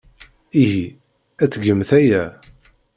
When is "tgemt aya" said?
1.51-2.23